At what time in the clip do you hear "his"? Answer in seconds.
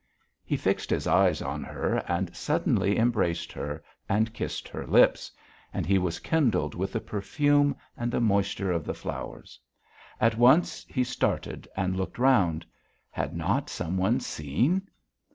0.89-1.05